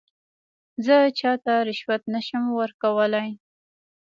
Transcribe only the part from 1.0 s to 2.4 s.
چاته رشوت نه